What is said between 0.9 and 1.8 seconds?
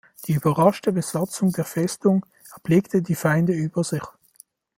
Besatzung der